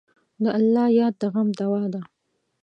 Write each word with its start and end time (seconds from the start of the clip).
د 0.43 0.45
الله 0.57 0.85
یاد 0.99 1.13
د 1.21 1.23
غم 1.33 1.47
دوا 1.59 1.83
ده. 1.93 2.01